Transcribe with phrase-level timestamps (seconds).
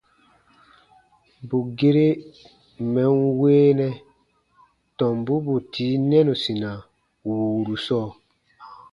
[1.47, 2.07] Bù gere
[2.93, 3.89] mɛ̀ n weenɛ
[4.97, 6.71] tɔmbu bù tii nɛnusina
[7.25, 8.09] wùuru sɔɔ.